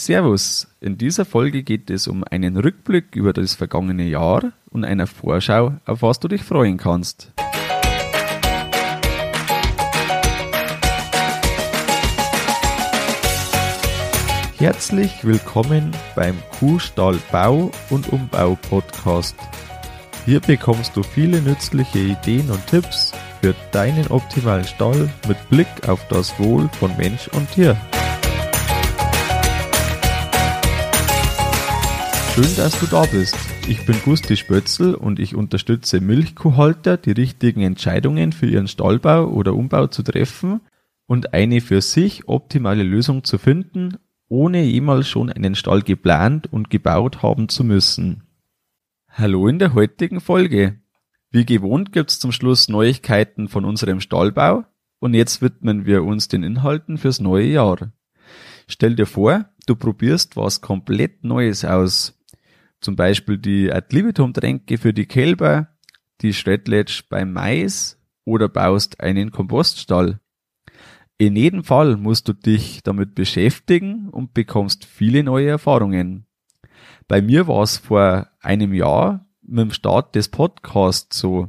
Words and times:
Servus, 0.00 0.68
in 0.80 0.96
dieser 0.96 1.24
Folge 1.24 1.64
geht 1.64 1.90
es 1.90 2.06
um 2.06 2.22
einen 2.22 2.56
Rückblick 2.56 3.16
über 3.16 3.32
das 3.32 3.56
vergangene 3.56 4.04
Jahr 4.04 4.52
und 4.70 4.84
einer 4.84 5.08
Vorschau, 5.08 5.74
auf 5.86 6.02
was 6.02 6.20
du 6.20 6.28
dich 6.28 6.44
freuen 6.44 6.76
kannst. 6.76 7.32
Herzlich 14.58 15.24
willkommen 15.24 15.90
beim 16.14 16.36
Kuhstall 16.60 17.18
Bau 17.32 17.72
und 17.90 18.08
Umbau 18.12 18.56
Podcast. 18.70 19.34
Hier 20.24 20.38
bekommst 20.38 20.96
du 20.96 21.02
viele 21.02 21.42
nützliche 21.42 21.98
Ideen 21.98 22.48
und 22.52 22.64
Tipps 22.68 23.10
für 23.40 23.52
deinen 23.72 24.06
optimalen 24.06 24.64
Stall 24.64 25.10
mit 25.26 25.48
Blick 25.50 25.88
auf 25.88 26.06
das 26.06 26.38
Wohl 26.38 26.68
von 26.78 26.96
Mensch 26.96 27.26
und 27.34 27.50
Tier. 27.50 27.76
Schön, 32.38 32.56
dass 32.56 32.78
du 32.78 32.86
da 32.86 33.04
bist. 33.04 33.36
Ich 33.66 33.84
bin 33.84 33.96
Gusti 34.04 34.36
Spötzl 34.36 34.94
und 34.94 35.18
ich 35.18 35.34
unterstütze 35.34 36.00
Milchkuhhalter, 36.00 36.96
die 36.96 37.10
richtigen 37.10 37.62
Entscheidungen 37.62 38.30
für 38.30 38.46
ihren 38.46 38.68
Stallbau 38.68 39.26
oder 39.26 39.54
Umbau 39.54 39.88
zu 39.88 40.04
treffen 40.04 40.60
und 41.08 41.34
eine 41.34 41.60
für 41.60 41.80
sich 41.80 42.28
optimale 42.28 42.84
Lösung 42.84 43.24
zu 43.24 43.38
finden, 43.38 43.96
ohne 44.28 44.62
jemals 44.62 45.08
schon 45.08 45.32
einen 45.32 45.56
Stall 45.56 45.82
geplant 45.82 46.46
und 46.52 46.70
gebaut 46.70 47.24
haben 47.24 47.48
zu 47.48 47.64
müssen. 47.64 48.22
Hallo 49.08 49.48
in 49.48 49.58
der 49.58 49.74
heutigen 49.74 50.20
Folge. 50.20 50.78
Wie 51.32 51.44
gewohnt 51.44 51.90
gibt's 51.90 52.20
zum 52.20 52.30
Schluss 52.30 52.68
Neuigkeiten 52.68 53.48
von 53.48 53.64
unserem 53.64 54.00
Stallbau 54.00 54.64
und 55.00 55.14
jetzt 55.14 55.42
widmen 55.42 55.86
wir 55.86 56.04
uns 56.04 56.28
den 56.28 56.44
Inhalten 56.44 56.98
fürs 56.98 57.18
neue 57.18 57.46
Jahr. 57.46 57.90
Stell 58.68 58.94
dir 58.94 59.06
vor, 59.06 59.46
du 59.66 59.74
probierst 59.74 60.36
was 60.36 60.60
komplett 60.60 61.24
Neues 61.24 61.64
aus 61.64 62.14
zum 62.80 62.96
Beispiel 62.96 63.38
die 63.38 63.72
Ad-Libitum-Tränke 63.72 64.78
für 64.78 64.92
die 64.92 65.06
Kälber, 65.06 65.68
die 66.20 66.32
Shredledge 66.32 67.02
beim 67.08 67.32
Mais 67.32 67.98
oder 68.24 68.48
baust 68.48 69.00
einen 69.00 69.30
Kompoststall. 69.30 70.20
In 71.16 71.34
jedem 71.34 71.64
Fall 71.64 71.96
musst 71.96 72.28
du 72.28 72.32
dich 72.32 72.82
damit 72.84 73.14
beschäftigen 73.14 74.08
und 74.08 74.34
bekommst 74.34 74.84
viele 74.84 75.24
neue 75.24 75.48
Erfahrungen. 75.48 76.26
Bei 77.08 77.20
mir 77.20 77.48
war 77.48 77.62
es 77.62 77.78
vor 77.78 78.28
einem 78.40 78.72
Jahr 78.72 79.26
mit 79.42 79.60
dem 79.60 79.70
Start 79.72 80.14
des 80.14 80.28
Podcasts 80.28 81.18
so. 81.18 81.48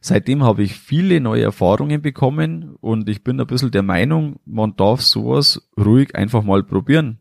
Seitdem 0.00 0.44
habe 0.44 0.62
ich 0.62 0.76
viele 0.76 1.20
neue 1.20 1.42
Erfahrungen 1.42 2.00
bekommen 2.00 2.76
und 2.80 3.08
ich 3.10 3.22
bin 3.22 3.38
ein 3.38 3.46
bisschen 3.46 3.70
der 3.70 3.82
Meinung, 3.82 4.40
man 4.46 4.74
darf 4.76 5.02
sowas 5.02 5.68
ruhig 5.78 6.14
einfach 6.14 6.42
mal 6.42 6.62
probieren, 6.62 7.18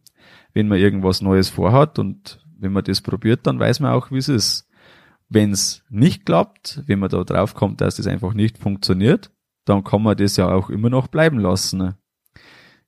wenn 0.53 0.69
man 0.69 0.77
irgendwas 0.77 1.21
Neues 1.21 1.49
vorhat 1.49 1.99
und 1.99 2.39
wenn 2.59 2.73
man 2.73 2.83
das 2.83 3.01
probiert, 3.01 3.47
dann 3.47 3.59
weiß 3.59 3.79
man 3.79 3.91
auch, 3.91 4.11
wie 4.11 4.17
es 4.17 4.29
ist. 4.29 4.69
Wenn 5.29 5.51
es 5.51 5.83
nicht 5.89 6.25
klappt, 6.25 6.83
wenn 6.87 6.99
man 6.99 7.09
da 7.09 7.23
drauf 7.23 7.53
kommt, 7.53 7.81
dass 7.81 7.97
das 7.97 8.07
einfach 8.07 8.33
nicht 8.33 8.57
funktioniert, 8.57 9.31
dann 9.65 9.83
kann 9.83 10.01
man 10.01 10.17
das 10.17 10.37
ja 10.37 10.51
auch 10.51 10.69
immer 10.69 10.89
noch 10.89 11.07
bleiben 11.07 11.39
lassen. 11.39 11.95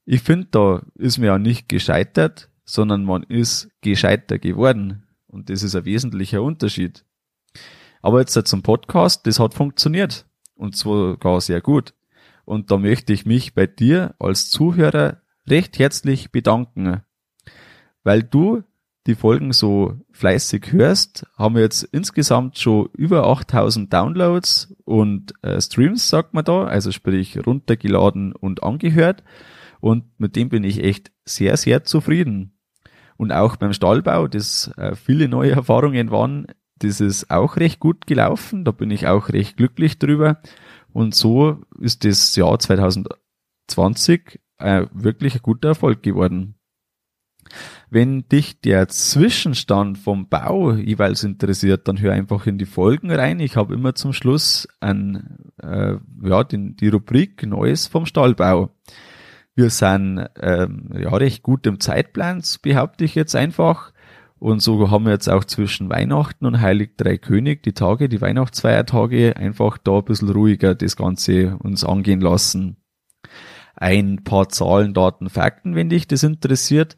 Ich 0.06 0.22
finde, 0.22 0.48
da 0.52 0.82
ist 0.96 1.20
man 1.20 1.28
ja 1.28 1.38
nicht 1.38 1.70
gescheitert, 1.70 2.50
sondern 2.66 3.06
man 3.06 3.24
ist 3.24 3.70
gescheiter 3.82 4.40
geworden. 4.40 5.08
Und 5.28 5.50
das 5.50 5.64
ist 5.64 5.76
ein 5.76 5.86
wesentlicher 5.86 6.42
Unterschied. 6.42 7.06
Aber 8.02 8.20
jetzt 8.20 8.48
zum 8.48 8.64
Podcast, 8.64 9.28
das 9.28 9.40
hat 9.40 9.54
funktioniert. 9.54 10.26
Und 10.56 10.76
zwar 10.76 11.18
gar 11.18 11.40
sehr 11.42 11.62
gut. 11.62 11.94
Und 12.46 12.72
da 12.72 12.78
möchte 12.78 13.14
ich 13.14 13.26
mich 13.26 13.54
bei 13.54 13.68
dir 13.68 14.16
als 14.20 14.50
Zuhörer 14.50 15.22
recht 15.48 15.80
herzlich 15.80 16.32
bedanken, 16.32 17.02
weil 18.04 18.24
du 18.24 18.64
die 19.08 19.16
Folgen 19.16 19.52
so 19.52 20.00
fleißig 20.12 20.72
hörst, 20.72 21.26
haben 21.36 21.56
wir 21.56 21.64
jetzt 21.64 21.84
insgesamt 21.84 22.60
schon 22.60 22.90
über 22.96 23.26
8000 23.28 23.92
Downloads 23.92 24.76
und 24.86 25.34
äh, 25.42 25.60
Streams, 25.60 26.10
sagt 26.10 26.34
man 26.34 26.46
da, 26.46 26.66
also 26.66 26.92
sprich 26.92 27.40
runtergeladen 27.46 28.34
und 28.34 28.62
angehört. 28.64 29.24
Und 29.80 30.04
mit 30.20 30.36
dem 30.36 30.50
bin 30.50 30.64
ich 30.64 30.84
echt 30.84 31.12
sehr, 31.26 31.58
sehr 31.58 31.84
zufrieden. 31.84 32.60
Und 33.18 33.32
auch 33.32 33.56
beim 33.56 33.74
Stallbau, 33.74 34.28
das 34.28 34.72
äh, 34.78 34.96
viele 34.96 35.28
neue 35.28 35.52
Erfahrungen 35.52 36.12
waren, 36.12 36.48
das 36.78 37.02
ist 37.02 37.30
auch 37.32 37.58
recht 37.58 37.80
gut 37.80 38.08
gelaufen. 38.08 38.66
Da 38.66 38.72
bin 38.72 38.92
ich 38.92 39.08
auch 39.08 39.30
recht 39.30 39.58
glücklich 39.58 40.00
drüber. 40.00 40.42
Und 40.94 41.16
so 41.16 41.62
ist 41.80 42.06
das 42.06 42.36
Jahr 42.36 42.60
2020 42.60 44.40
äh, 44.58 44.86
wirklich 44.92 45.36
ein 45.36 45.42
guter 45.42 45.70
Erfolg 45.70 46.04
geworden. 46.04 46.56
Wenn 47.94 48.26
dich 48.30 48.62
der 48.62 48.88
Zwischenstand 48.88 49.98
vom 49.98 50.30
Bau 50.30 50.72
jeweils 50.72 51.26
interessiert, 51.26 51.90
dann 51.90 52.00
hör 52.00 52.14
einfach 52.14 52.48
in 52.48 52.58
die 52.58 52.66
Folgen 52.66 53.12
rein. 53.12 53.42
Ich 53.42 53.58
habe 53.58 53.74
immer 53.74 53.96
zum 53.96 54.14
Schluss 54.14 54.66
ein, 54.80 55.38
äh, 55.62 55.96
ja, 56.24 56.46
den, 56.46 56.78
die 56.78 56.88
Rubrik 56.88 57.46
Neues 57.46 57.88
vom 57.88 58.06
Stallbau. 58.06 58.70
Wir 59.56 59.70
sind 59.70 60.26
ähm, 60.40 60.90
ja 60.98 61.10
recht 61.10 61.44
gut 61.44 61.68
im 61.68 61.82
Zeitplan, 61.82 62.42
behaupte 62.62 63.04
ich 63.04 63.14
jetzt 63.14 63.36
einfach. 63.36 63.92
Und 64.40 64.62
so 64.62 64.90
haben 64.90 65.04
wir 65.04 65.12
jetzt 65.12 65.30
auch 65.30 65.44
zwischen 65.44 65.90
Weihnachten 65.90 66.46
und 66.46 66.62
Heilig 66.62 66.92
Drei 66.96 67.18
König 67.18 67.62
die 67.62 67.74
Tage, 67.74 68.08
die 68.08 68.22
Weihnachtsfeiertage, 68.22 69.36
einfach 69.36 69.78
da 69.78 69.98
ein 69.98 70.06
bisschen 70.06 70.30
ruhiger 70.30 70.76
das 70.76 70.96
Ganze 70.96 71.58
uns 71.58 71.84
angehen 71.84 72.22
lassen. 72.22 72.78
Ein 73.76 74.24
paar 74.24 74.48
Zahlen, 74.48 74.94
Daten, 74.94 75.30
Fakten, 75.30 75.76
wenn 75.76 75.90
dich 75.90 76.08
das 76.08 76.24
interessiert 76.24 76.96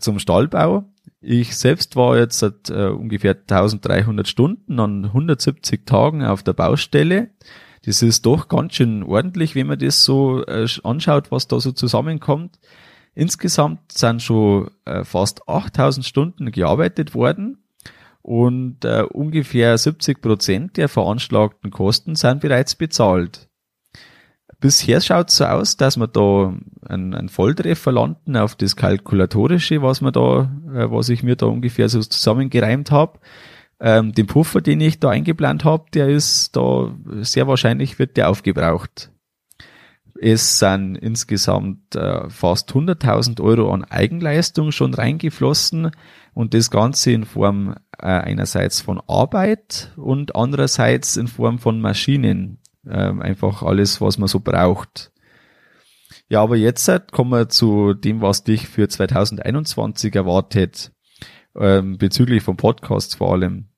zum 0.00 0.18
Stallbau. 0.18 0.84
Ich 1.20 1.56
selbst 1.56 1.96
war 1.96 2.18
jetzt 2.18 2.38
seit 2.38 2.70
äh, 2.70 2.88
ungefähr 2.88 3.32
1300 3.32 4.28
Stunden 4.28 4.78
an 4.78 5.06
170 5.06 5.86
Tagen 5.86 6.22
auf 6.22 6.42
der 6.42 6.52
Baustelle. 6.52 7.30
Das 7.84 8.02
ist 8.02 8.24
doch 8.24 8.48
ganz 8.48 8.74
schön 8.74 9.02
ordentlich, 9.02 9.54
wenn 9.54 9.66
man 9.66 9.78
das 9.78 10.04
so 10.04 10.44
äh, 10.46 10.66
anschaut, 10.82 11.30
was 11.30 11.48
da 11.48 11.60
so 11.60 11.72
zusammenkommt. 11.72 12.58
Insgesamt 13.14 13.92
sind 13.92 14.22
schon 14.22 14.70
äh, 14.84 15.04
fast 15.04 15.48
8000 15.48 16.04
Stunden 16.04 16.50
gearbeitet 16.50 17.14
worden 17.14 17.64
und 18.22 18.84
äh, 18.84 19.02
ungefähr 19.02 19.76
70 19.76 20.20
Prozent 20.20 20.76
der 20.76 20.88
veranschlagten 20.88 21.70
Kosten 21.70 22.16
sind 22.16 22.40
bereits 22.40 22.74
bezahlt. 22.74 23.48
Bisher 24.64 25.02
schaut 25.02 25.28
es 25.28 25.36
so 25.36 25.44
aus, 25.44 25.76
dass 25.76 25.98
wir 25.98 26.06
da 26.06 26.54
einen, 26.88 27.12
einen 27.12 27.28
Volltreffer 27.28 27.92
landen 27.92 28.34
auf 28.34 28.54
das 28.54 28.76
Kalkulatorische, 28.76 29.82
was 29.82 30.00
man 30.00 30.14
da, 30.14 30.50
äh, 30.74 30.90
was 30.90 31.10
ich 31.10 31.22
mir 31.22 31.36
da 31.36 31.44
ungefähr 31.44 31.90
so 31.90 32.00
zusammengereimt 32.00 32.90
habe. 32.90 33.18
Ähm, 33.78 34.12
den 34.12 34.26
Puffer, 34.26 34.62
den 34.62 34.80
ich 34.80 35.00
da 35.00 35.10
eingeplant 35.10 35.66
habe, 35.66 35.84
der 35.92 36.08
ist 36.08 36.56
da 36.56 36.96
sehr 37.20 37.46
wahrscheinlich 37.46 37.98
wird 37.98 38.16
der 38.16 38.30
aufgebraucht. 38.30 39.10
Es 40.18 40.60
sind 40.60 40.96
insgesamt 40.96 41.94
äh, 41.94 42.30
fast 42.30 42.72
100.000 42.72 43.42
Euro 43.42 43.70
an 43.70 43.84
Eigenleistung 43.84 44.72
schon 44.72 44.94
reingeflossen 44.94 45.90
und 46.32 46.54
das 46.54 46.70
Ganze 46.70 47.12
in 47.12 47.26
Form 47.26 47.74
äh, 47.98 48.06
einerseits 48.06 48.80
von 48.80 48.98
Arbeit 49.08 49.92
und 49.96 50.34
andererseits 50.34 51.18
in 51.18 51.28
Form 51.28 51.58
von 51.58 51.82
Maschinen, 51.82 52.60
ähm, 52.88 53.20
einfach 53.20 53.62
alles, 53.62 54.00
was 54.00 54.18
man 54.18 54.28
so 54.28 54.40
braucht. 54.40 55.12
Ja, 56.28 56.42
aber 56.42 56.56
jetzt 56.56 56.90
kommen 57.12 57.30
wir 57.30 57.48
zu 57.48 57.94
dem, 57.94 58.20
was 58.20 58.44
dich 58.44 58.68
für 58.68 58.88
2021 58.88 60.14
erwartet, 60.14 60.92
ähm, 61.56 61.98
bezüglich 61.98 62.42
vom 62.42 62.56
Podcast 62.56 63.16
vor 63.16 63.32
allem. 63.32 63.68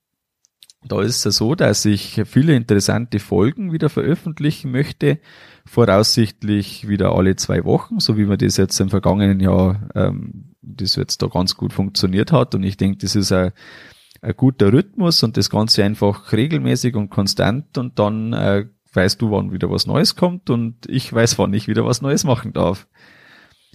Da 0.89 1.03
ist 1.03 1.27
es 1.27 1.37
so, 1.37 1.55
dass 1.55 1.85
ich 1.85 2.23
viele 2.27 2.55
interessante 2.55 3.19
Folgen 3.19 3.73
wieder 3.73 3.89
veröffentlichen 3.89 4.71
möchte, 4.71 5.19
voraussichtlich 5.65 6.87
wieder 6.87 7.13
alle 7.13 7.35
zwei 7.35 7.65
Wochen, 7.65 7.99
so 7.99 8.17
wie 8.17 8.25
man 8.25 8.39
das 8.39 8.57
jetzt 8.57 8.79
im 8.79 8.89
vergangenen 8.89 9.41
Jahr, 9.41 9.89
ähm, 9.95 10.55
das 10.63 10.95
jetzt 10.95 11.23
da 11.23 11.27
ganz 11.27 11.57
gut 11.57 11.73
funktioniert 11.73 12.31
hat. 12.31 12.55
Und 12.55 12.63
ich 12.63 12.77
denke, 12.77 12.99
das 12.99 13.17
ist 13.17 13.33
ein, 13.33 13.53
ein 14.23 14.35
guter 14.37 14.73
Rhythmus 14.73 15.23
und 15.25 15.37
das 15.37 15.51
Ganze 15.51 15.83
einfach 15.83 16.33
regelmäßig 16.33 16.95
und 16.95 17.11
konstant 17.11 17.77
und 17.79 17.99
dann 17.99 18.33
äh, 18.33 18.67
weißt 18.97 19.21
du, 19.21 19.31
wann 19.31 19.53
wieder 19.53 19.71
was 19.71 19.87
Neues 19.87 20.17
kommt 20.17 20.51
und 20.51 20.75
ich 20.89 21.13
weiß, 21.13 21.39
wann 21.39 21.55
ich 21.55 21.69
wieder 21.69 21.85
was 21.85 22.03
Neues 22.03 22.25
machen 22.25 22.53
darf. 22.53 22.87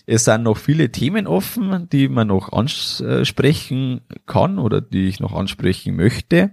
Es 0.05 0.25
sind 0.25 0.43
noch 0.43 0.57
viele 0.57 0.91
Themen 0.91 1.27
offen, 1.27 1.87
die 1.91 2.09
man 2.09 2.27
noch 2.27 2.51
ansprechen 2.51 4.01
kann 4.25 4.57
oder 4.57 4.81
die 4.81 5.07
ich 5.07 5.19
noch 5.19 5.33
ansprechen 5.33 5.95
möchte. 5.95 6.51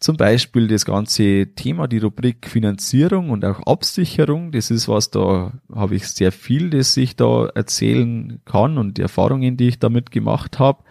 Zum 0.00 0.16
Beispiel 0.16 0.66
das 0.66 0.84
ganze 0.84 1.54
Thema, 1.54 1.86
die 1.86 1.98
Rubrik 1.98 2.48
Finanzierung 2.48 3.30
und 3.30 3.44
auch 3.44 3.60
Absicherung. 3.66 4.50
Das 4.50 4.72
ist 4.72 4.88
was, 4.88 5.10
da 5.10 5.52
habe 5.72 5.94
ich 5.94 6.08
sehr 6.08 6.32
viel, 6.32 6.70
das 6.70 6.96
ich 6.96 7.14
da 7.14 7.46
erzählen 7.54 8.40
kann 8.44 8.78
und 8.78 8.98
die 8.98 9.02
Erfahrungen, 9.02 9.56
die 9.56 9.68
ich 9.68 9.78
damit 9.78 10.10
gemacht 10.10 10.58
habe. 10.58 10.82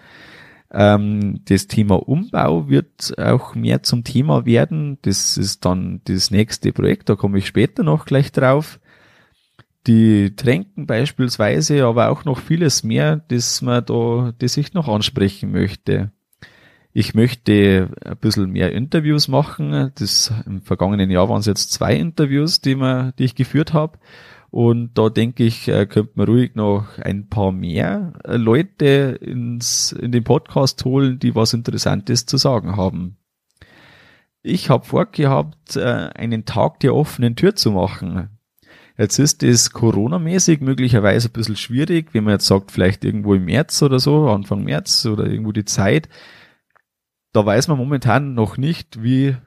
Ähm, 0.74 1.42
das 1.46 1.68
Thema 1.68 1.96
Umbau 2.08 2.70
wird 2.70 3.18
auch 3.20 3.56
mehr 3.56 3.84
zum 3.84 4.04
Thema 4.04 4.46
werden. 4.46 4.98
Das 5.02 5.38
ist 5.38 5.66
dann 5.66 6.02
das 6.06 6.32
nächste 6.32 6.72
Projekt, 6.72 7.10
da 7.10 7.16
komme 7.16 7.40
ich 7.40 7.48
später 7.48 7.84
noch 7.84 8.06
gleich 8.06 8.32
drauf. 8.32 8.80
die 9.88 10.36
Tränken 10.36 10.86
beispielsweise, 10.86 11.86
aber 11.86 12.10
auch 12.10 12.24
noch 12.26 12.40
vieles 12.40 12.84
mehr, 12.84 13.18
das 13.30 13.62
man 13.62 13.84
da, 13.86 14.32
das 14.38 14.58
ich 14.58 14.74
noch 14.74 14.88
ansprechen 14.88 15.52
möchte. 15.52 16.12
Ich 16.94 17.16
möchte 17.16 17.90
ein 18.04 18.18
bisschen 18.18 18.52
mehr 18.52 18.74
Interviews 18.74 19.28
machen. 19.28 19.92
Das 19.96 20.34
im 20.46 20.62
vergangenen 20.62 21.10
Jahr 21.10 21.30
waren 21.30 21.40
es 21.40 21.46
jetzt 21.46 21.72
zwei 21.72 21.96
Interviews, 21.96 22.62
die, 22.62 22.76
man, 22.76 23.14
die 23.18 23.24
ich 23.24 23.36
geführt 23.36 23.74
habe. 23.74 23.98
Und 24.52 24.98
da 24.98 25.10
denke 25.10 25.46
ich, 25.46 25.70
äh, 25.70 25.86
könnte 25.86 26.12
man 26.16 26.28
ruhig 26.28 26.56
noch 26.56 27.00
ein 27.00 27.30
paar 27.30 27.54
mehr 27.54 28.14
äh, 28.26 28.36
Leute 28.36 29.18
ins, 29.22 29.94
in 29.94 30.12
den 30.12 30.26
Podcast 30.26 30.84
holen, 30.84 31.20
die 31.20 31.36
was 31.36 31.54
Interessantes 31.54 32.26
zu 32.26 32.36
sagen 32.36 32.76
haben. 32.76 33.18
Ich 34.44 34.70
habe 34.70 34.86
vorgehabt, 34.86 35.78
äh, 35.78 36.10
einen 36.16 36.44
Tag 36.44 36.82
der 36.82 36.94
offenen 36.94 37.38
Tür 37.38 37.56
zu 37.56 37.72
machen. 37.72 38.30
Jetzt 38.98 39.20
ist 39.20 39.42
es 39.42 39.72
Corona-mäßig 39.72 40.60
möglicherweise 40.60 41.30
ein 41.30 41.32
bisschen 41.32 41.56
schwierig, 41.56 42.14
wenn 42.14 42.26
man 42.26 42.34
jetzt 42.34 42.48
sagt, 42.48 42.72
vielleicht 42.72 43.06
irgendwo 43.06 43.34
im 43.34 43.46
März 43.46 43.82
oder 43.82 44.00
so, 44.00 44.28
Anfang 44.30 44.66
März 44.66 45.06
oder 45.06 45.28
irgendwo 45.28 45.54
die 45.54 45.66
Zeit. 45.66 46.10
Da 47.32 47.46
weiß 47.46 47.70
man 47.70 47.78
momentan 47.78 48.34
noch 48.34 48.58
nicht, 48.58 49.02
wie 49.02 49.38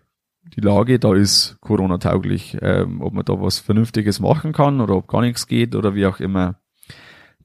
die 0.55 0.61
Lage 0.61 0.99
da 0.99 1.14
ist 1.14 1.56
Corona-tauglich, 1.61 2.58
ähm, 2.61 3.00
ob 3.00 3.14
man 3.14 3.25
da 3.25 3.41
was 3.41 3.58
Vernünftiges 3.58 4.20
machen 4.20 4.52
kann 4.52 4.81
oder 4.81 4.96
ob 4.96 5.08
gar 5.08 5.23
nichts 5.23 5.46
geht 5.46 5.75
oder 5.75 5.94
wie 5.94 6.06
auch 6.06 6.20
immer. 6.20 6.56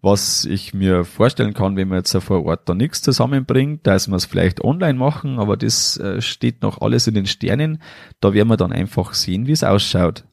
Was 0.02 0.46
ich 0.46 0.74
mir 0.74 1.04
vorstellen 1.04 1.54
kann, 1.54 1.76
wenn 1.76 1.90
man 1.90 1.98
jetzt 1.98 2.16
vor 2.24 2.46
Ort 2.46 2.70
da 2.70 2.74
nichts 2.74 3.02
zusammenbringt, 3.02 3.86
dass 3.86 4.08
wir 4.08 4.16
es 4.16 4.26
vielleicht 4.26 4.64
online 4.64 4.98
machen, 4.98 5.40
aber 5.40 5.58
das 5.58 5.98
äh, 5.98 6.22
steht 6.22 6.62
noch 6.62 6.80
alles 6.82 7.08
in 7.08 7.16
den 7.16 7.26
Sternen. 7.26 7.82
Da 8.22 8.34
werden 8.34 8.48
wir 8.48 8.56
dann 8.56 8.72
einfach 8.72 9.14
sehen, 9.14 9.46
wie 9.46 9.52
es 9.52 9.64
ausschaut. 9.64 10.24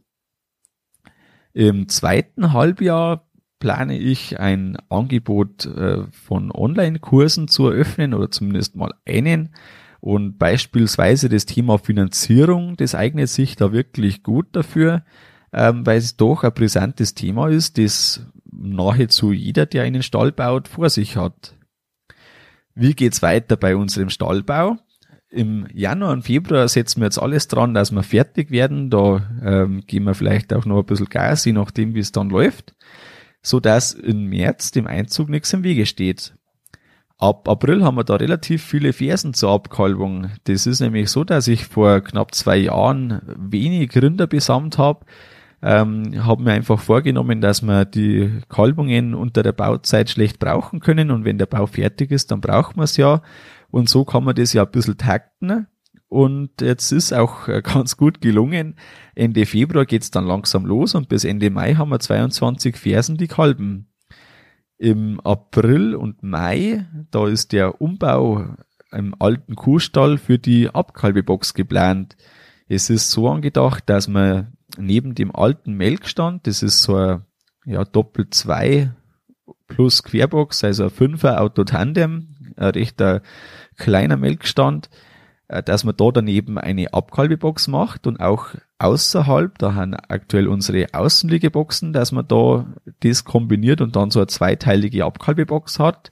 Im 1.52 1.88
zweiten 1.88 2.52
Halbjahr 2.52 3.28
plane 3.58 3.98
ich 3.98 4.38
ein 4.38 4.76
Angebot 4.88 5.66
äh, 5.66 6.04
von 6.12 6.52
Online-Kursen 6.52 7.48
zu 7.48 7.68
eröffnen 7.68 8.14
oder 8.14 8.30
zumindest 8.30 8.76
mal 8.76 8.92
einen. 9.04 9.54
Und 10.06 10.38
beispielsweise 10.38 11.28
das 11.28 11.46
Thema 11.46 11.78
Finanzierung, 11.78 12.76
das 12.76 12.94
eignet 12.94 13.28
sich 13.28 13.56
da 13.56 13.72
wirklich 13.72 14.22
gut 14.22 14.46
dafür, 14.52 15.02
ähm, 15.52 15.84
weil 15.84 15.98
es 15.98 16.16
doch 16.16 16.44
ein 16.44 16.54
brisantes 16.54 17.14
Thema 17.14 17.48
ist, 17.48 17.76
das 17.76 18.24
nahezu 18.48 19.32
jeder, 19.32 19.66
der 19.66 19.82
einen 19.82 20.04
Stall 20.04 20.30
baut, 20.30 20.68
vor 20.68 20.90
sich 20.90 21.16
hat. 21.16 21.56
Wie 22.72 22.94
geht's 22.94 23.20
weiter 23.20 23.56
bei 23.56 23.74
unserem 23.74 24.08
Stallbau? 24.08 24.76
Im 25.28 25.66
Januar 25.74 26.12
und 26.12 26.22
Februar 26.22 26.68
setzen 26.68 27.00
wir 27.00 27.06
jetzt 27.06 27.18
alles 27.18 27.48
dran, 27.48 27.74
dass 27.74 27.90
wir 27.90 28.04
fertig 28.04 28.52
werden. 28.52 28.90
Da 28.90 29.28
ähm, 29.42 29.82
gehen 29.88 30.04
wir 30.04 30.14
vielleicht 30.14 30.54
auch 30.54 30.66
noch 30.66 30.78
ein 30.78 30.86
bisschen 30.86 31.08
Gas, 31.08 31.44
je 31.46 31.52
nachdem, 31.52 31.96
wie 31.96 31.98
es 31.98 32.12
dann 32.12 32.30
läuft, 32.30 32.76
so 33.42 33.58
dass 33.58 33.92
im 33.92 34.26
März 34.26 34.70
dem 34.70 34.86
Einzug 34.86 35.30
nichts 35.30 35.52
im 35.52 35.64
Wege 35.64 35.84
steht. 35.84 36.35
Ab 37.18 37.48
April 37.48 37.82
haben 37.82 37.96
wir 37.96 38.04
da 38.04 38.16
relativ 38.16 38.62
viele 38.62 38.92
Fersen 38.92 39.32
zur 39.32 39.50
Abkalbung. 39.50 40.30
Das 40.44 40.66
ist 40.66 40.80
nämlich 40.80 41.10
so, 41.10 41.24
dass 41.24 41.48
ich 41.48 41.64
vor 41.64 42.02
knapp 42.02 42.34
zwei 42.34 42.58
Jahren 42.58 43.22
wenig 43.38 43.96
Rinder 43.96 44.26
besamt 44.26 44.76
habe. 44.76 45.06
Ähm, 45.62 46.26
habe 46.26 46.42
mir 46.42 46.52
einfach 46.52 46.78
vorgenommen, 46.78 47.40
dass 47.40 47.62
wir 47.62 47.86
die 47.86 48.40
Kalbungen 48.50 49.14
unter 49.14 49.42
der 49.42 49.52
Bauzeit 49.52 50.10
schlecht 50.10 50.38
brauchen 50.38 50.80
können 50.80 51.10
und 51.10 51.24
wenn 51.24 51.38
der 51.38 51.46
Bau 51.46 51.66
fertig 51.66 52.10
ist, 52.10 52.30
dann 52.30 52.42
brauchen 52.42 52.76
wir 52.76 52.84
es 52.84 52.98
ja. 52.98 53.22
Und 53.70 53.88
so 53.88 54.04
kann 54.04 54.22
man 54.22 54.34
das 54.34 54.52
ja 54.52 54.64
ein 54.64 54.70
bisschen 54.70 54.98
takten. 54.98 55.66
Und 56.08 56.60
jetzt 56.60 56.92
ist 56.92 57.14
auch 57.14 57.46
ganz 57.62 57.96
gut 57.96 58.20
gelungen. 58.20 58.76
Ende 59.14 59.46
Februar 59.46 59.86
geht's 59.86 60.10
dann 60.10 60.26
langsam 60.26 60.66
los 60.66 60.94
und 60.94 61.08
bis 61.08 61.24
Ende 61.24 61.48
Mai 61.48 61.74
haben 61.74 61.88
wir 61.88 61.98
22 61.98 62.76
Fersen, 62.76 63.16
die 63.16 63.26
kalben 63.26 63.88
im 64.78 65.20
April 65.20 65.94
und 65.94 66.22
Mai, 66.22 66.86
da 67.10 67.26
ist 67.26 67.52
der 67.52 67.80
Umbau 67.80 68.56
im 68.92 69.14
alten 69.18 69.56
Kuhstall 69.56 70.18
für 70.18 70.38
die 70.38 70.68
Abkalbebox 70.70 71.54
geplant. 71.54 72.16
Es 72.68 72.90
ist 72.90 73.10
so 73.10 73.28
angedacht, 73.28 73.84
dass 73.86 74.08
man 74.08 74.52
neben 74.76 75.14
dem 75.14 75.34
alten 75.34 75.74
Melkstand, 75.74 76.46
das 76.46 76.62
ist 76.62 76.82
so 76.82 76.96
ein 76.96 77.22
ja, 77.64 77.84
Doppel 77.84 78.28
2 78.30 78.92
plus 79.66 80.02
Querbox, 80.02 80.64
also 80.64 80.84
ein 80.84 80.90
Fünfer 80.90 81.40
Autotandem, 81.40 82.36
ein 82.56 82.70
rechter 82.70 83.22
kleiner 83.76 84.16
Melkstand, 84.16 84.90
äh, 85.48 85.62
dass 85.62 85.84
man 85.84 85.96
da 85.96 86.10
daneben 86.10 86.58
eine 86.58 86.92
Abkalbebox 86.92 87.68
macht 87.68 88.06
und 88.06 88.20
auch 88.20 88.54
außerhalb, 88.78 89.58
da 89.58 89.74
haben 89.74 89.94
aktuell 89.94 90.48
unsere 90.48 90.86
Außenliegeboxen, 90.92 91.92
dass 91.92 92.12
man 92.12 92.28
da 92.28 92.66
das 93.00 93.24
kombiniert 93.24 93.80
und 93.80 93.96
dann 93.96 94.10
so 94.10 94.20
eine 94.20 94.26
zweiteilige 94.26 95.04
Abkalbebox 95.04 95.78
hat. 95.78 96.10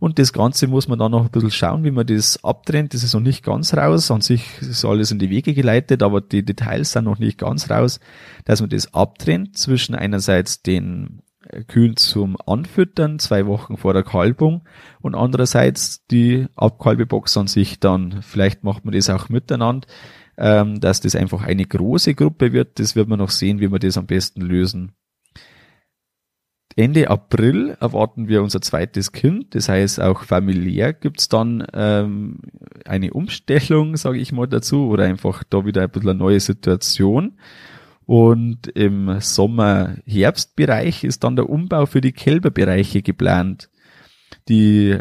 Und 0.00 0.20
das 0.20 0.32
Ganze 0.32 0.68
muss 0.68 0.86
man 0.86 0.98
dann 0.98 1.10
noch 1.10 1.24
ein 1.24 1.30
bisschen 1.30 1.50
schauen, 1.50 1.82
wie 1.82 1.90
man 1.90 2.06
das 2.06 2.42
abtrennt. 2.44 2.94
Das 2.94 3.02
ist 3.02 3.14
noch 3.14 3.20
nicht 3.20 3.44
ganz 3.44 3.74
raus. 3.74 4.10
An 4.12 4.20
sich 4.20 4.44
ist 4.60 4.84
alles 4.84 5.10
in 5.10 5.18
die 5.18 5.28
Wege 5.28 5.54
geleitet, 5.54 6.04
aber 6.04 6.20
die 6.20 6.44
Details 6.44 6.92
sind 6.92 7.04
noch 7.04 7.18
nicht 7.18 7.38
ganz 7.38 7.68
raus, 7.68 7.98
dass 8.44 8.60
man 8.60 8.70
das 8.70 8.94
abtrennt 8.94 9.58
zwischen 9.58 9.96
einerseits 9.96 10.62
den 10.62 11.22
Kühen 11.66 11.96
zum 11.96 12.36
Anfüttern 12.46 13.18
zwei 13.18 13.46
Wochen 13.46 13.76
vor 13.76 13.92
der 13.92 14.02
Kalbung 14.02 14.62
und 15.00 15.14
andererseits 15.14 16.04
die 16.06 16.46
Abkalbebox 16.56 17.36
an 17.36 17.46
sich 17.46 17.80
dann, 17.80 18.22
vielleicht 18.22 18.64
macht 18.64 18.84
man 18.84 18.94
das 18.94 19.08
auch 19.10 19.28
miteinander, 19.28 19.88
ähm, 20.38 20.80
dass 20.80 21.00
das 21.00 21.16
einfach 21.16 21.42
eine 21.42 21.64
große 21.64 22.14
Gruppe 22.14 22.52
wird, 22.52 22.78
das 22.78 22.96
wird 22.96 23.08
man 23.08 23.18
noch 23.18 23.30
sehen, 23.30 23.60
wie 23.60 23.70
wir 23.70 23.78
das 23.78 23.98
am 23.98 24.06
besten 24.06 24.40
lösen. 24.40 24.92
Ende 26.76 27.10
April 27.10 27.76
erwarten 27.80 28.28
wir 28.28 28.40
unser 28.40 28.60
zweites 28.60 29.10
Kind, 29.10 29.56
das 29.56 29.68
heißt 29.68 30.00
auch 30.00 30.22
familiär 30.22 30.92
gibt's 30.92 31.28
dann 31.28 31.66
ähm, 31.74 32.38
eine 32.84 33.12
Umstellung, 33.12 33.96
sage 33.96 34.18
ich 34.18 34.30
mal 34.30 34.46
dazu, 34.46 34.86
oder 34.86 35.04
einfach 35.04 35.42
da 35.42 35.66
wieder 35.66 35.82
ein 35.82 35.90
bisschen 35.90 36.10
eine 36.10 36.18
neue 36.18 36.38
Situation. 36.38 37.36
Und 38.06 38.68
im 38.68 39.20
Sommer-Herbstbereich 39.20 41.02
ist 41.02 41.24
dann 41.24 41.36
der 41.36 41.50
Umbau 41.50 41.84
für 41.84 42.00
die 42.00 42.12
Kälberbereiche 42.12 43.02
geplant. 43.02 43.70
Die 44.48 44.98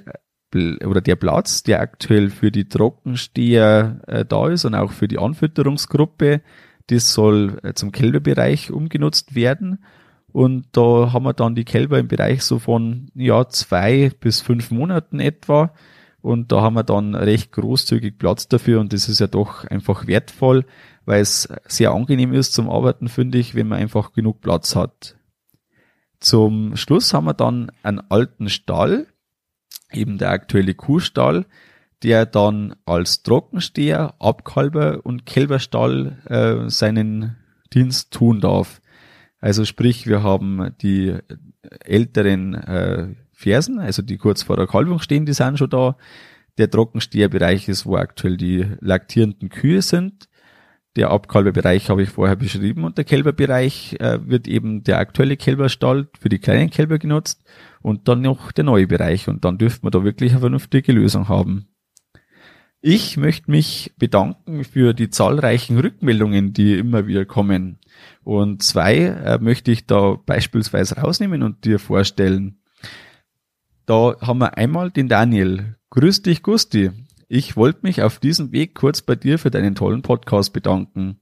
oder 0.55 1.01
der 1.01 1.15
Platz, 1.15 1.63
der 1.63 1.81
aktuell 1.81 2.29
für 2.29 2.51
die 2.51 2.69
Trockensteher 2.69 3.99
äh, 4.07 4.25
da 4.25 4.47
ist 4.47 4.65
und 4.65 4.75
auch 4.75 4.91
für 4.91 5.07
die 5.07 5.19
Anfütterungsgruppe, 5.19 6.41
das 6.87 7.13
soll 7.13 7.59
äh, 7.63 7.73
zum 7.73 7.91
Kälberbereich 7.91 8.71
umgenutzt 8.71 9.35
werden. 9.35 9.83
Und 10.31 10.67
da 10.71 11.11
haben 11.13 11.23
wir 11.23 11.33
dann 11.33 11.55
die 11.55 11.65
Kälber 11.65 11.99
im 11.99 12.07
Bereich 12.07 12.43
so 12.43 12.59
von 12.59 13.09
ja 13.15 13.47
zwei 13.49 14.11
bis 14.19 14.41
fünf 14.41 14.71
Monaten 14.71 15.19
etwa. 15.19 15.73
Und 16.21 16.51
da 16.51 16.61
haben 16.61 16.75
wir 16.75 16.83
dann 16.83 17.15
recht 17.15 17.51
großzügig 17.51 18.17
Platz 18.17 18.47
dafür 18.47 18.79
und 18.79 18.91
das 18.91 19.07
ist 19.07 19.19
ja 19.19 19.27
doch 19.27 19.65
einfach 19.65 20.07
wertvoll, 20.07 20.65
weil 21.05 21.21
es 21.21 21.47
sehr 21.67 21.91
angenehm 21.91 22.33
ist 22.33 22.53
zum 22.53 22.69
Arbeiten, 22.69 23.07
finde 23.07 23.37
ich, 23.37 23.55
wenn 23.55 23.67
man 23.67 23.79
einfach 23.79 24.13
genug 24.13 24.41
Platz 24.41 24.75
hat. 24.75 25.15
Zum 26.19 26.75
Schluss 26.75 27.13
haben 27.13 27.25
wir 27.25 27.33
dann 27.33 27.71
einen 27.83 28.01
alten 28.09 28.49
Stall, 28.49 29.07
eben 29.91 30.17
der 30.17 30.31
aktuelle 30.31 30.73
Kuhstall, 30.73 31.45
der 32.03 32.25
dann 32.25 32.75
als 32.85 33.23
Trockensteher, 33.23 34.13
Abkalber 34.19 34.99
und 35.03 35.25
Kälberstall 35.25 36.17
äh, 36.25 36.69
seinen 36.69 37.37
Dienst 37.73 38.11
tun 38.11 38.39
darf. 38.39 38.81
Also 39.39 39.65
sprich, 39.65 40.07
wir 40.07 40.23
haben 40.23 40.71
die 40.81 41.15
älteren 41.83 42.55
äh, 42.55 43.07
Fersen, 43.33 43.79
also 43.79 44.01
die 44.01 44.17
kurz 44.17 44.43
vor 44.43 44.57
der 44.57 44.67
Kalbung 44.67 44.99
stehen, 44.99 45.25
die 45.25 45.33
sind 45.33 45.57
schon 45.59 45.69
da. 45.69 45.95
Der 46.57 46.71
Trockensteherbereich 46.71 47.69
ist, 47.69 47.85
wo 47.85 47.97
aktuell 47.97 48.35
die 48.35 48.65
laktierenden 48.79 49.49
Kühe 49.49 49.81
sind. 49.81 50.27
Der 50.97 51.11
Abkalberbereich 51.11 51.91
habe 51.91 52.01
ich 52.01 52.09
vorher 52.09 52.35
beschrieben 52.35 52.83
und 52.83 52.97
der 52.97 53.05
Kälberbereich 53.05 53.97
äh, 53.99 54.17
wird 54.27 54.47
eben 54.47 54.83
der 54.83 54.97
aktuelle 54.97 55.37
Kälberstall 55.37 56.07
für 56.19 56.27
die 56.27 56.39
kleinen 56.39 56.71
Kälber 56.71 56.97
genutzt 56.97 57.43
und 57.83 58.07
dann 58.07 58.21
noch 58.21 58.51
der 58.51 58.63
neue 58.63 58.87
Bereich 58.87 59.27
und 59.27 59.45
dann 59.45 59.59
dürften 59.59 59.85
wir 59.85 59.91
da 59.91 60.03
wirklich 60.03 60.31
eine 60.31 60.39
vernünftige 60.39 60.91
Lösung 60.91 61.29
haben. 61.29 61.67
Ich 62.81 63.15
möchte 63.15 63.51
mich 63.51 63.93
bedanken 63.99 64.63
für 64.63 64.95
die 64.95 65.11
zahlreichen 65.11 65.77
Rückmeldungen, 65.77 66.53
die 66.53 66.75
immer 66.75 67.05
wieder 67.05 67.25
kommen. 67.25 67.77
Und 68.23 68.63
zwei 68.63 68.95
äh, 68.95 69.37
möchte 69.39 69.71
ich 69.71 69.85
da 69.85 70.17
beispielsweise 70.25 70.97
rausnehmen 70.97 71.43
und 71.43 71.63
dir 71.63 71.77
vorstellen. 71.77 72.59
Da 73.85 74.15
haben 74.19 74.39
wir 74.39 74.57
einmal 74.57 74.89
den 74.89 75.09
Daniel. 75.09 75.75
Grüß 75.91 76.23
dich, 76.23 76.41
Gusti. 76.41 76.91
Ich 77.29 77.57
wollte 77.57 77.79
mich 77.83 78.01
auf 78.01 78.19
diesem 78.19 78.51
Weg 78.53 78.73
kurz 78.73 79.01
bei 79.01 79.15
dir 79.15 79.37
für 79.37 79.51
deinen 79.51 79.75
tollen 79.75 80.01
Podcast 80.01 80.53
bedanken. 80.53 81.19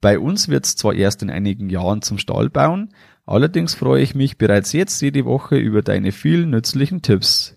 Bei 0.00 0.18
uns 0.18 0.48
wird 0.48 0.64
es 0.64 0.76
zwar 0.76 0.94
erst 0.94 1.22
in 1.22 1.30
einigen 1.30 1.68
Jahren 1.70 2.02
zum 2.02 2.18
Stall 2.18 2.48
bauen, 2.48 2.94
allerdings 3.26 3.74
freue 3.74 4.02
ich 4.02 4.14
mich 4.14 4.38
bereits 4.38 4.72
jetzt 4.72 5.00
jede 5.02 5.24
Woche 5.24 5.56
über 5.56 5.82
deine 5.82 6.12
vielen 6.12 6.50
nützlichen 6.50 7.02
Tipps. 7.02 7.56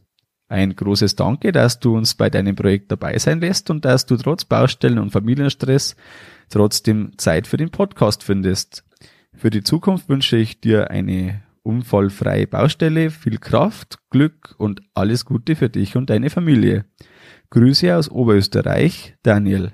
Ein 0.50 0.75
großes 0.75 1.15
Danke, 1.15 1.51
dass 1.51 1.79
du 1.79 1.95
uns 1.95 2.15
bei 2.15 2.29
deinem 2.29 2.55
Projekt 2.55 2.91
dabei 2.91 3.17
sein 3.17 3.39
lässt 3.39 3.69
und 3.69 3.85
dass 3.85 4.05
du 4.05 4.17
trotz 4.17 4.43
Baustellen 4.45 5.00
und 5.00 5.12
Familienstress 5.12 5.95
trotzdem 6.50 7.13
Zeit 7.17 7.47
für 7.47 7.57
den 7.57 7.69
Podcast 7.69 8.23
findest. 8.23 8.83
Für 9.35 9.50
die 9.50 9.63
Zukunft 9.63 10.09
wünsche 10.09 10.38
ich 10.38 10.59
dir 10.59 10.91
eine 10.91 11.41
unfallfreie 11.63 12.46
Baustelle, 12.48 13.10
viel 13.10 13.38
Kraft, 13.38 13.98
Glück 14.10 14.55
und 14.58 14.82
alles 14.93 15.25
Gute 15.25 15.55
für 15.55 15.70
dich 15.70 15.96
und 15.96 16.10
deine 16.10 16.29
Familie. 16.29 16.86
Grüße 17.50 17.96
aus 17.96 18.10
Oberösterreich, 18.10 19.15
Daniel. 19.24 19.72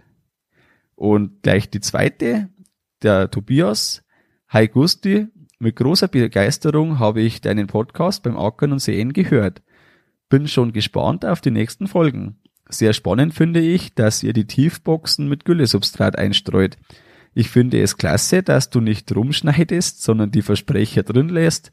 Und 0.96 1.44
gleich 1.44 1.70
die 1.70 1.82
zweite, 1.82 2.50
der 3.02 3.32
Tobias. 3.32 4.04
Hi 4.50 4.68
Gusti, 4.68 5.28
mit 5.60 5.76
großer 5.76 6.08
Begeisterung 6.08 7.00
habe 7.00 7.22
ich 7.22 7.42
deinen 7.42 7.68
Podcast 7.68 8.24
beim 8.24 8.38
Ackern 8.38 8.72
und 8.72 8.80
Sehen 8.80 9.14
gehört. 9.14 9.62
Bin 10.30 10.48
schon 10.48 10.74
gespannt 10.74 11.26
auf 11.26 11.42
die 11.42 11.52
nächsten 11.52 11.88
Folgen. 11.88 12.40
Sehr 12.70 12.94
spannend 12.94 13.34
finde 13.34 13.60
ich, 13.60 13.96
dass 13.96 14.24
ihr 14.24 14.34
die 14.34 14.46
Tiefboxen 14.46 15.28
mit 15.28 15.44
Güllesubstrat 15.44 16.18
einstreut. 16.18 16.78
Ich 17.34 17.50
finde 17.50 17.82
es 17.82 17.98
klasse, 17.98 18.44
dass 18.44 18.70
du 18.70 18.82
nicht 18.82 19.16
rumschneidest, 19.16 20.02
sondern 20.04 20.32
die 20.32 20.42
Versprecher 20.42 21.04
drin 21.04 21.30
lässt. 21.30 21.72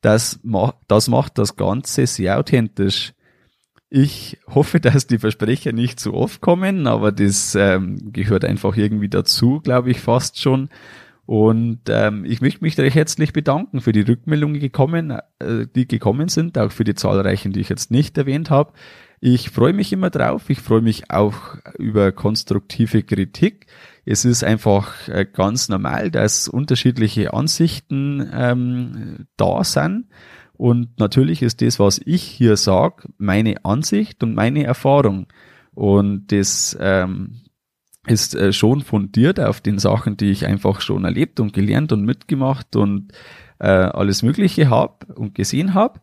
Das, 0.00 0.40
ma 0.42 0.74
das 0.88 1.08
macht 1.08 1.38
das 1.38 1.56
Ganze 1.56 2.06
sehr 2.06 2.38
authentisch. 2.38 3.12
Ich 3.88 4.38
hoffe, 4.48 4.80
dass 4.80 5.06
die 5.06 5.18
Versprecher 5.18 5.72
nicht 5.72 6.00
zu 6.00 6.12
oft 6.12 6.40
kommen, 6.40 6.86
aber 6.86 7.12
das 7.12 7.54
ähm, 7.54 8.12
gehört 8.12 8.44
einfach 8.44 8.76
irgendwie 8.76 9.08
dazu, 9.08 9.60
glaube 9.60 9.90
ich 9.90 10.00
fast 10.00 10.40
schon. 10.40 10.68
Und 11.24 11.80
ähm, 11.88 12.24
ich 12.24 12.40
möchte 12.40 12.62
mich 12.62 12.78
recht 12.78 12.94
herzlich 12.94 13.32
bedanken 13.32 13.80
für 13.80 13.92
die 13.92 14.02
Rückmeldungen, 14.02 14.60
gekommen, 14.60 15.10
äh, 15.40 15.66
die 15.74 15.88
gekommen 15.88 16.28
sind, 16.28 16.56
auch 16.56 16.70
für 16.70 16.84
die 16.84 16.94
zahlreichen, 16.94 17.52
die 17.52 17.60
ich 17.60 17.68
jetzt 17.68 17.90
nicht 17.90 18.16
erwähnt 18.16 18.48
habe. 18.48 18.72
Ich 19.20 19.50
freue 19.50 19.72
mich 19.72 19.92
immer 19.92 20.10
drauf. 20.10 20.50
Ich 20.50 20.60
freue 20.60 20.82
mich 20.82 21.10
auch 21.10 21.56
über 21.78 22.12
konstruktive 22.12 23.02
Kritik. 23.02 23.66
Es 24.04 24.24
ist 24.24 24.44
einfach 24.44 25.08
äh, 25.08 25.26
ganz 25.30 25.68
normal, 25.68 26.10
dass 26.10 26.48
unterschiedliche 26.48 27.32
Ansichten 27.32 28.28
ähm, 28.32 29.26
da 29.36 29.64
sind. 29.64 30.06
Und 30.52 30.98
natürlich 30.98 31.42
ist 31.42 31.60
das, 31.60 31.78
was 31.78 32.00
ich 32.04 32.22
hier 32.22 32.56
sage, 32.56 33.08
meine 33.18 33.64
Ansicht 33.64 34.22
und 34.22 34.34
meine 34.34 34.64
Erfahrung. 34.64 35.26
Und 35.74 36.32
das 36.32 36.76
ähm, 36.80 37.42
ist 38.06 38.34
äh, 38.34 38.52
schon 38.52 38.82
fundiert 38.82 39.40
auf 39.40 39.60
den 39.60 39.78
Sachen, 39.78 40.16
die 40.16 40.30
ich 40.30 40.46
einfach 40.46 40.80
schon 40.80 41.04
erlebt 41.04 41.40
und 41.40 41.52
gelernt 41.52 41.92
und 41.92 42.04
mitgemacht 42.04 42.76
und 42.76 43.12
äh, 43.58 43.66
alles 43.68 44.22
Mögliche 44.22 44.70
habe 44.70 45.12
und 45.14 45.34
gesehen 45.34 45.74
habe. 45.74 46.00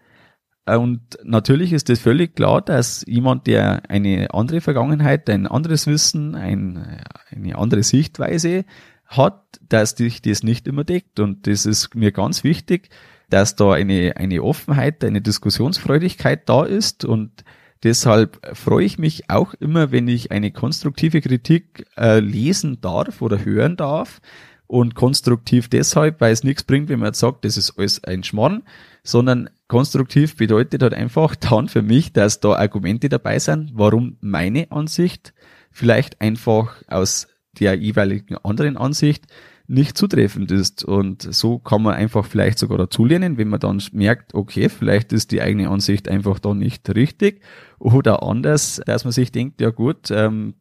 Und 0.66 1.02
natürlich 1.24 1.74
ist 1.74 1.90
es 1.90 2.00
völlig 2.00 2.36
klar, 2.36 2.62
dass 2.62 3.04
jemand, 3.06 3.48
der 3.48 3.90
eine 3.90 4.34
andere 4.34 4.62
Vergangenheit, 4.62 5.30
ein 5.30 5.46
anderes 5.46 5.88
Wissen, 5.88 6.36
ein, 6.36 7.02
eine 7.30 7.58
andere 7.58 7.84
Sichtweise 7.84 8.64
hat, 9.06 9.44
dass 9.68 9.92
sich 9.92 10.22
das 10.22 10.44
nicht 10.44 10.68
immer 10.68 10.86
deckt. 10.86 11.20
Und 11.20 11.48
das 11.48 11.66
ist 11.66 11.96
mir 11.96 12.12
ganz 12.12 12.46
wichtig, 12.46 12.90
dass 13.30 13.56
da 13.56 13.74
eine, 13.74 14.16
eine 14.16 14.42
Offenheit, 14.42 15.04
eine 15.04 15.22
Diskussionsfreudigkeit 15.22 16.48
da 16.48 16.64
ist 16.64 17.04
und 17.04 17.44
Deshalb 17.84 18.40
freue 18.56 18.86
ich 18.86 18.98
mich 18.98 19.30
auch 19.30 19.54
immer, 19.56 19.92
wenn 19.92 20.08
ich 20.08 20.32
eine 20.32 20.52
konstruktive 20.52 21.20
Kritik 21.20 21.86
äh, 21.98 22.20
lesen 22.20 22.80
darf 22.80 23.22
oder 23.22 23.44
hören 23.44 23.76
darf. 23.76 24.22
Und 24.68 24.96
konstruktiv 24.96 25.68
deshalb, 25.68 26.22
weil 26.22 26.32
es 26.32 26.46
nichts 26.46 26.64
bringt, 26.64 26.88
wenn 26.88 27.02
man 27.02 27.14
sagt, 27.14 27.44
das 27.44 27.58
ist 27.58 27.78
alles 27.78 28.02
ein 28.06 28.24
Schmarrn, 28.24 28.64
sondern 29.04 29.50
konstruktiv 29.68 30.38
bedeutet 30.38 30.82
halt 30.82 30.94
einfach 30.94 31.36
dann 31.36 31.68
für 31.68 31.82
mich, 31.82 32.14
dass 32.14 32.40
da 32.40 32.54
Argumente 32.54 33.10
dabei 33.10 33.40
sind, 33.40 33.72
warum 33.74 34.18
meine 34.22 34.72
Ansicht 34.72 35.34
vielleicht 35.72 36.22
einfach 36.22 36.82
aus 36.88 37.28
der 37.60 37.76
jeweiligen 37.76 38.38
anderen 38.38 38.78
Ansicht 38.78 39.28
nicht 39.68 39.98
zutreffend 39.98 40.52
ist. 40.52 40.84
Und 40.84 41.22
so 41.22 41.60
kann 41.60 41.82
man 41.82 41.96
einfach 41.96 42.26
vielleicht 42.26 42.60
sogar 42.60 42.78
dazulernen, 42.78 43.38
wenn 43.38 43.48
man 43.48 43.60
dann 43.60 43.82
merkt, 43.92 44.34
okay, 44.34 44.70
vielleicht 44.70 45.14
ist 45.14 45.32
die 45.32 45.42
eigene 45.42 45.70
Ansicht 45.70 46.08
einfach 46.08 46.40
da 46.40 46.54
nicht 46.54 46.90
richtig. 46.96 47.42
Oder 47.80 48.24
anders, 48.24 48.82
dass 48.86 49.04
man 49.04 49.12
sich 49.12 49.32
denkt, 49.32 49.62
ja 49.62 49.70
gut, 49.70 50.12
ähm, 50.12 50.56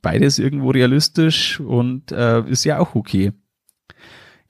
beides 0.00 0.38
irgendwo 0.38 0.70
realistisch 0.70 1.60
und 1.60 2.12
äh, 2.12 2.48
ist 2.48 2.64
ja 2.64 2.78
auch 2.78 2.94
okay. 2.94 3.32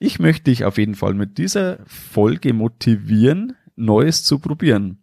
Ich 0.05 0.19
möchte 0.19 0.51
dich 0.51 0.65
auf 0.65 0.77
jeden 0.77 0.95
Fall 0.95 1.13
mit 1.13 1.37
dieser 1.37 1.79
Folge 1.85 2.51
motivieren, 2.51 3.55
Neues 3.77 4.25
zu 4.25 4.37
probieren. 4.37 5.01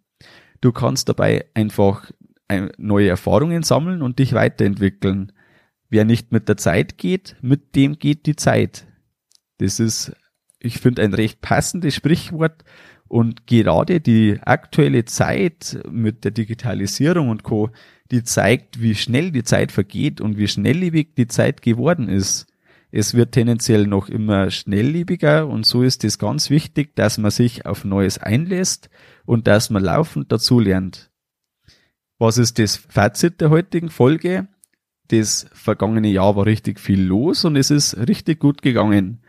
Du 0.61 0.71
kannst 0.71 1.09
dabei 1.09 1.47
einfach 1.55 2.11
neue 2.77 3.09
Erfahrungen 3.09 3.63
sammeln 3.63 4.03
und 4.03 4.19
dich 4.19 4.33
weiterentwickeln. 4.33 5.31
Wer 5.89 6.05
nicht 6.05 6.31
mit 6.31 6.47
der 6.47 6.57
Zeit 6.57 6.99
geht, 6.99 7.35
mit 7.41 7.75
dem 7.75 7.97
geht 7.97 8.27
die 8.27 8.35
Zeit. 8.35 8.85
Das 9.57 9.79
ist, 9.79 10.15
ich 10.59 10.77
finde, 10.77 11.01
ein 11.01 11.15
recht 11.15 11.41
passendes 11.41 11.95
Sprichwort. 11.95 12.63
Und 13.07 13.47
gerade 13.47 14.01
die 14.01 14.37
aktuelle 14.43 15.05
Zeit 15.05 15.79
mit 15.89 16.25
der 16.25 16.31
Digitalisierung 16.31 17.29
und 17.29 17.41
Co., 17.41 17.71
die 18.11 18.23
zeigt, 18.23 18.83
wie 18.83 18.93
schnell 18.93 19.31
die 19.31 19.43
Zeit 19.43 19.71
vergeht 19.71 20.21
und 20.21 20.37
wie 20.37 20.47
schnelllebig 20.47 21.15
die 21.15 21.27
Zeit 21.27 21.63
geworden 21.63 22.07
ist. 22.07 22.50
Es 22.91 23.13
wird 23.13 23.31
tendenziell 23.31 23.87
noch 23.87 24.09
immer 24.09 24.51
schnelllebiger 24.51 25.47
und 25.47 25.65
so 25.65 25.81
ist 25.81 26.03
es 26.03 26.19
ganz 26.19 26.49
wichtig, 26.49 26.95
dass 26.95 27.17
man 27.17 27.31
sich 27.31 27.65
auf 27.65 27.85
Neues 27.85 28.17
einlässt 28.17 28.89
und 29.25 29.47
dass 29.47 29.69
man 29.69 29.83
laufend 29.83 30.31
dazulernt. 30.31 31.09
Was 32.19 32.37
ist 32.37 32.59
das 32.59 32.75
Fazit 32.75 33.41
der 33.41 33.49
heutigen 33.49 33.89
Folge? 33.89 34.47
das 35.11 35.47
vergangene 35.53 36.07
Jahr 36.07 36.35
war 36.35 36.45
richtig 36.45 36.79
viel 36.79 37.01
los 37.01 37.45
und 37.45 37.55
es 37.55 37.69
ist 37.69 37.95
richtig 38.07 38.39
gut 38.39 38.61
gegangen. 38.61 39.21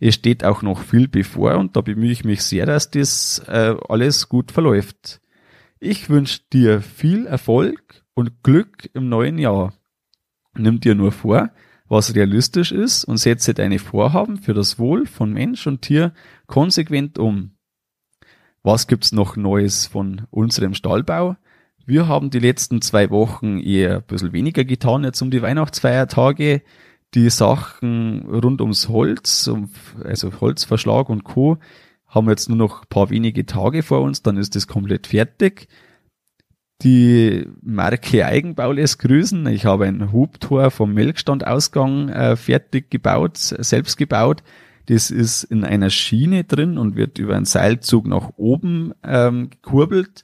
Es 0.00 0.14
steht 0.14 0.44
auch 0.44 0.62
noch 0.62 0.82
viel 0.82 1.08
bevor 1.08 1.56
und 1.56 1.76
da 1.76 1.80
bemühe 1.80 2.12
ich 2.12 2.24
mich 2.24 2.42
sehr, 2.42 2.66
dass 2.66 2.90
das 2.90 3.42
äh, 3.46 3.74
alles 3.88 4.28
gut 4.28 4.52
verläuft. 4.52 5.20
Ich 5.80 6.10
wünsche 6.10 6.40
dir 6.52 6.80
viel 6.80 7.26
Erfolg 7.26 8.04
und 8.14 8.42
Glück 8.42 8.90
im 8.94 9.08
neuen 9.08 9.38
Jahr. 9.38 9.72
Nimm 10.54 10.80
dir 10.80 10.94
nur 10.94 11.12
vor, 11.12 11.50
was 11.88 12.14
realistisch 12.14 12.72
ist 12.72 13.04
und 13.04 13.16
setze 13.16 13.54
deine 13.54 13.78
Vorhaben 13.78 14.36
für 14.36 14.54
das 14.54 14.78
Wohl 14.78 15.06
von 15.06 15.32
Mensch 15.32 15.66
und 15.66 15.82
Tier 15.82 16.12
konsequent 16.46 17.18
um. 17.18 17.52
Was 18.62 18.86
gibt's 18.86 19.12
noch 19.12 19.36
Neues 19.36 19.86
von 19.86 20.26
unserem 20.30 20.74
Stallbau? 20.74 21.36
Wir 21.86 22.06
haben 22.06 22.28
die 22.28 22.40
letzten 22.40 22.82
zwei 22.82 23.08
Wochen 23.08 23.58
eher 23.58 23.96
ein 23.96 24.02
bisschen 24.02 24.32
weniger 24.32 24.64
getan, 24.64 25.04
jetzt 25.04 25.22
um 25.22 25.30
die 25.30 25.40
Weihnachtsfeiertage. 25.40 26.62
Die 27.14 27.30
Sachen 27.30 28.28
rund 28.28 28.60
ums 28.60 28.90
Holz, 28.90 29.50
also 30.04 30.40
Holzverschlag 30.40 31.08
und 31.08 31.24
Co. 31.24 31.56
haben 32.06 32.28
jetzt 32.28 32.50
nur 32.50 32.58
noch 32.58 32.82
ein 32.82 32.88
paar 32.90 33.08
wenige 33.08 33.46
Tage 33.46 33.82
vor 33.82 34.02
uns, 34.02 34.22
dann 34.22 34.36
ist 34.36 34.54
das 34.54 34.66
komplett 34.66 35.06
fertig. 35.06 35.68
Die 36.82 37.48
Marke 37.60 38.24
Eigenbau 38.24 38.70
lässt 38.70 39.00
grüßen. 39.00 39.46
Ich 39.48 39.64
habe 39.64 39.86
ein 39.86 40.12
Hubtor 40.12 40.70
vom 40.70 40.94
Melkstandausgang 40.94 42.08
äh, 42.08 42.36
fertig 42.36 42.88
gebaut, 42.90 43.36
selbst 43.36 43.96
gebaut. 43.96 44.44
Das 44.86 45.10
ist 45.10 45.42
in 45.42 45.64
einer 45.64 45.90
Schiene 45.90 46.44
drin 46.44 46.78
und 46.78 46.94
wird 46.94 47.18
über 47.18 47.34
einen 47.34 47.46
Seilzug 47.46 48.06
nach 48.06 48.30
oben 48.36 48.94
ähm, 49.02 49.50
gekurbelt. 49.50 50.22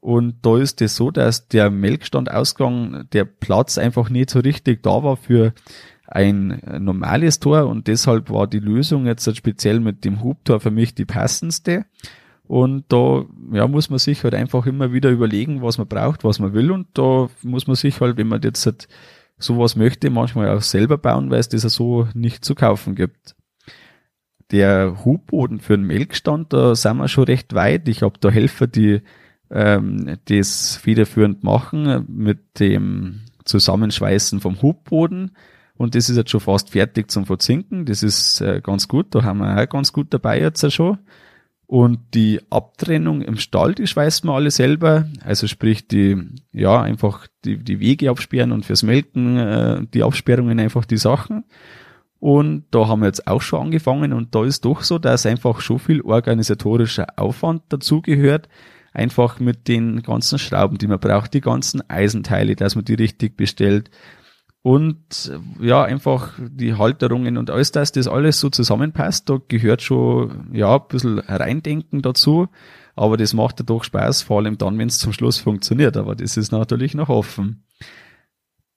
Und 0.00 0.36
da 0.42 0.56
ist 0.56 0.80
es 0.80 0.92
das 0.92 0.96
so, 0.96 1.10
dass 1.10 1.48
der 1.48 1.70
Melkstandausgang, 1.70 3.06
der 3.12 3.26
Platz 3.26 3.76
einfach 3.76 4.08
nicht 4.08 4.30
so 4.30 4.40
richtig 4.40 4.82
da 4.82 5.02
war 5.02 5.18
für 5.18 5.52
ein 6.06 6.62
normales 6.80 7.38
Tor 7.38 7.66
und 7.66 7.86
deshalb 7.86 8.30
war 8.30 8.46
die 8.48 8.58
Lösung 8.58 9.06
jetzt 9.06 9.36
speziell 9.36 9.78
mit 9.78 10.04
dem 10.04 10.24
Hubtor 10.24 10.58
für 10.58 10.70
mich 10.72 10.94
die 10.94 11.04
passendste. 11.04 11.84
Und 12.50 12.86
da 12.88 13.26
ja, 13.52 13.68
muss 13.68 13.90
man 13.90 14.00
sich 14.00 14.24
halt 14.24 14.34
einfach 14.34 14.66
immer 14.66 14.92
wieder 14.92 15.08
überlegen, 15.08 15.62
was 15.62 15.78
man 15.78 15.86
braucht, 15.86 16.24
was 16.24 16.40
man 16.40 16.52
will. 16.52 16.72
Und 16.72 16.88
da 16.94 17.28
muss 17.44 17.68
man 17.68 17.76
sich 17.76 18.00
halt, 18.00 18.16
wenn 18.16 18.26
man 18.26 18.42
jetzt 18.42 18.66
halt 18.66 18.88
sowas 19.38 19.76
möchte, 19.76 20.10
manchmal 20.10 20.48
auch 20.48 20.60
selber 20.60 20.98
bauen, 20.98 21.30
weil 21.30 21.38
es 21.38 21.48
das 21.48 21.62
ja 21.62 21.68
so 21.68 22.08
nicht 22.12 22.44
zu 22.44 22.56
kaufen 22.56 22.96
gibt. 22.96 23.36
Der 24.50 25.04
Hubboden 25.04 25.60
für 25.60 25.76
den 25.76 25.86
Melkstand, 25.86 26.52
da 26.52 26.74
sind 26.74 26.96
wir 26.96 27.06
schon 27.06 27.22
recht 27.22 27.54
weit. 27.54 27.86
Ich 27.86 28.02
habe 28.02 28.18
da 28.18 28.30
Helfer, 28.30 28.66
die 28.66 29.02
ähm, 29.48 30.18
das 30.24 30.74
federführend 30.74 31.44
machen 31.44 32.04
mit 32.08 32.58
dem 32.58 33.20
Zusammenschweißen 33.44 34.40
vom 34.40 34.60
Hubboden. 34.60 35.36
Und 35.76 35.94
das 35.94 36.10
ist 36.10 36.16
jetzt 36.16 36.30
schon 36.30 36.40
fast 36.40 36.70
fertig 36.70 37.12
zum 37.12 37.26
Verzinken. 37.26 37.86
Das 37.86 38.02
ist 38.02 38.40
äh, 38.40 38.60
ganz 38.60 38.88
gut. 38.88 39.14
Da 39.14 39.22
haben 39.22 39.38
wir 39.38 39.56
auch 39.56 39.68
ganz 39.68 39.92
gut 39.92 40.08
dabei 40.12 40.40
jetzt 40.40 40.68
schon. 40.72 40.98
Und 41.70 42.00
die 42.14 42.40
Abtrennung 42.50 43.22
im 43.22 43.36
Stall, 43.36 43.76
die 43.76 43.86
schweißen 43.86 44.28
wir 44.28 44.34
alle 44.34 44.50
selber. 44.50 45.06
Also 45.24 45.46
sprich 45.46 45.86
die, 45.86 46.16
ja, 46.50 46.82
einfach 46.82 47.28
die, 47.44 47.58
die 47.58 47.78
Wege 47.78 48.10
absperren 48.10 48.50
und 48.50 48.66
fürs 48.66 48.82
Melken, 48.82 49.36
äh, 49.36 49.86
die 49.94 50.02
Absperrungen 50.02 50.58
einfach 50.58 50.84
die 50.84 50.96
Sachen. 50.96 51.44
Und 52.18 52.64
da 52.72 52.88
haben 52.88 53.02
wir 53.02 53.06
jetzt 53.06 53.28
auch 53.28 53.40
schon 53.40 53.66
angefangen 53.66 54.12
und 54.12 54.34
da 54.34 54.44
ist 54.44 54.64
doch 54.64 54.82
so, 54.82 54.98
dass 54.98 55.26
einfach 55.26 55.60
schon 55.60 55.78
viel 55.78 56.00
organisatorischer 56.00 57.06
Aufwand 57.14 57.62
dazugehört, 57.68 58.48
einfach 58.92 59.38
mit 59.38 59.68
den 59.68 60.02
ganzen 60.02 60.40
Schrauben, 60.40 60.76
die 60.76 60.88
man 60.88 60.98
braucht, 60.98 61.34
die 61.34 61.40
ganzen 61.40 61.88
Eisenteile, 61.88 62.56
dass 62.56 62.74
man 62.74 62.84
die 62.84 62.94
richtig 62.94 63.36
bestellt, 63.36 63.92
und 64.62 65.32
ja, 65.58 65.84
einfach 65.84 66.32
die 66.38 66.74
Halterungen 66.74 67.38
und 67.38 67.50
alles, 67.50 67.72
dass 67.72 67.92
das 67.92 68.06
alles 68.06 68.40
so 68.40 68.50
zusammenpasst, 68.50 69.28
da 69.30 69.38
gehört 69.48 69.80
schon 69.80 70.50
ja 70.52 70.74
ein 70.74 70.88
bisschen 70.88 71.18
Reindenken 71.18 72.02
dazu, 72.02 72.48
aber 72.94 73.16
das 73.16 73.32
macht 73.32 73.60
ja 73.60 73.64
doch 73.64 73.84
Spaß, 73.84 74.22
vor 74.22 74.38
allem 74.38 74.58
dann, 74.58 74.78
wenn 74.78 74.88
es 74.88 74.98
zum 74.98 75.12
Schluss 75.12 75.38
funktioniert, 75.38 75.96
aber 75.96 76.14
das 76.14 76.36
ist 76.36 76.52
natürlich 76.52 76.94
noch 76.94 77.08
offen. 77.08 77.64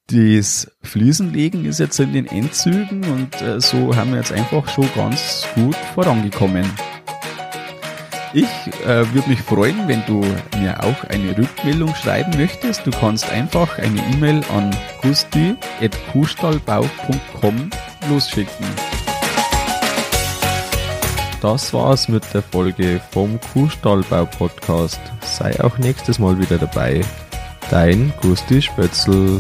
Das 0.08 0.72
Fliesenlegen 0.82 1.66
ist 1.66 1.80
jetzt 1.80 2.00
in 2.00 2.14
den 2.14 2.28
Endzügen 2.28 3.04
und 3.06 3.42
äh, 3.42 3.60
so 3.62 3.96
haben 3.96 4.12
wir 4.12 4.18
jetzt 4.18 4.34
einfach 4.34 4.68
schon 4.68 4.90
ganz 4.96 5.48
gut 5.56 5.76
vorangekommen. 5.76 6.66
Ich 8.36 8.48
äh, 8.84 9.14
würde 9.14 9.30
mich 9.30 9.44
freuen, 9.44 9.88
wenn 9.88 10.04
du 10.08 10.26
mir 10.58 10.84
auch 10.84 11.04
eine 11.10 11.38
Rückmeldung 11.38 11.94
schreiben 11.94 12.36
möchtest. 12.36 12.88
Du 12.88 12.90
kannst 12.90 13.30
einfach 13.30 13.78
eine 13.78 14.02
E-Mail 14.12 14.42
an 14.52 14.76
gusti.kuhstallbau.com 15.04 17.70
losschicken. 18.10 18.66
Das 21.42 21.72
war's 21.74 22.08
mit 22.08 22.24
der 22.34 22.42
Folge 22.42 23.00
vom 23.12 23.40
Kuhstallbau 23.54 24.26
Podcast. 24.26 25.00
Sei 25.22 25.64
auch 25.64 25.78
nächstes 25.78 26.18
Mal 26.18 26.40
wieder 26.40 26.58
dabei. 26.58 27.02
Dein 27.70 28.12
Gusti 28.20 28.64
Spötzl. 28.64 29.40